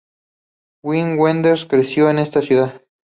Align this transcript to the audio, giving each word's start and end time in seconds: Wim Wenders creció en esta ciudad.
Wim 0.83 1.19
Wenders 1.19 1.65
creció 1.65 2.09
en 2.09 2.17
esta 2.17 2.41
ciudad. 2.41 2.81